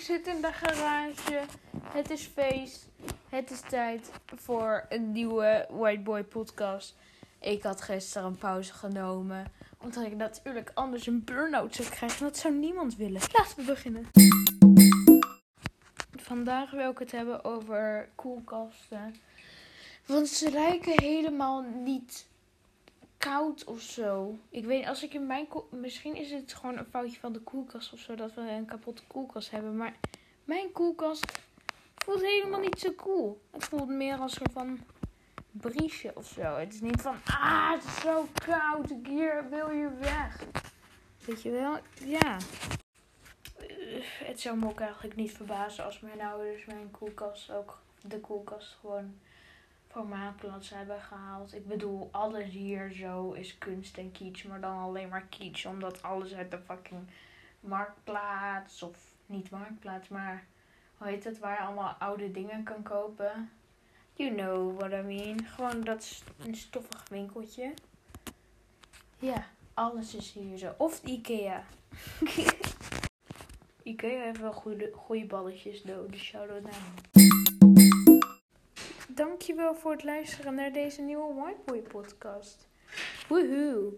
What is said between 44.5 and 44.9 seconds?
me ook